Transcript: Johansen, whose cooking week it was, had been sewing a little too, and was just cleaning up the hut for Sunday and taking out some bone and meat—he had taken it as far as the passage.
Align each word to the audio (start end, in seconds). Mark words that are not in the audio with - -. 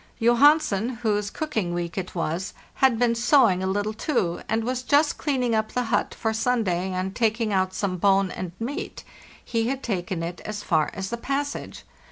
Johansen, 0.19 0.95
whose 1.03 1.29
cooking 1.29 1.75
week 1.75 1.95
it 1.95 2.15
was, 2.15 2.55
had 2.81 2.97
been 2.97 3.13
sewing 3.13 3.61
a 3.61 3.67
little 3.67 3.93
too, 3.93 4.41
and 4.49 4.63
was 4.63 4.81
just 4.81 5.19
cleaning 5.19 5.53
up 5.53 5.73
the 5.73 5.83
hut 5.93 6.15
for 6.15 6.33
Sunday 6.33 6.91
and 6.91 7.13
taking 7.15 7.53
out 7.53 7.75
some 7.75 7.97
bone 7.97 8.31
and 8.31 8.51
meat—he 8.59 9.67
had 9.67 9.83
taken 9.83 10.23
it 10.23 10.41
as 10.43 10.63
far 10.63 10.89
as 10.95 11.11
the 11.11 11.17
passage. 11.17 11.83